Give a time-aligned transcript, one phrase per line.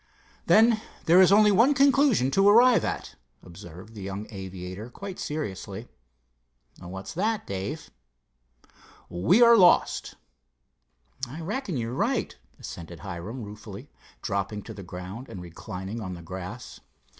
[0.47, 3.13] "Then there is only one conclusion to arrive at,"
[3.43, 5.89] observed the young aviator quite seriously.
[6.79, 7.91] "What's that, Dave?"
[9.09, 10.15] "We are lost."
[11.27, 13.91] "I reckon you're right," assented Hiram ruefully,
[14.23, 16.79] dropping to the ground and reclining on the grass.